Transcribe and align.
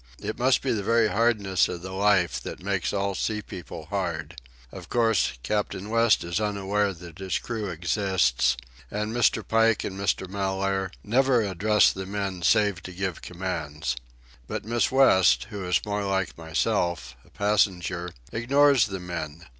It 0.19 0.39
must 0.39 0.63
be 0.63 0.71
the 0.71 0.81
very 0.81 1.09
hardness 1.09 1.67
of 1.67 1.83
the 1.83 1.91
life 1.91 2.41
that 2.41 2.63
makes 2.63 2.91
all 2.91 3.13
sea 3.13 3.43
people 3.43 3.85
hard. 3.91 4.35
Of 4.71 4.89
course, 4.89 5.33
Captain 5.43 5.91
West 5.91 6.23
is 6.23 6.41
unaware 6.41 6.91
that 6.91 7.19
his 7.19 7.37
crew 7.37 7.69
exists, 7.69 8.57
and 8.89 9.13
Mr. 9.13 9.47
Pike 9.47 9.83
and 9.83 9.99
Mr. 9.99 10.27
Mellaire 10.27 10.89
never 11.03 11.43
address 11.43 11.91
the 11.91 12.07
men 12.07 12.41
save 12.41 12.81
to 12.81 12.91
give 12.91 13.21
commands. 13.21 13.95
But 14.47 14.65
Miss 14.65 14.91
West, 14.91 15.43
who 15.51 15.67
is 15.67 15.85
more 15.85 16.03
like 16.03 16.35
myself, 16.35 17.15
a 17.23 17.29
passenger, 17.29 18.09
ignores 18.31 18.87
the 18.87 18.99
men. 18.99 19.45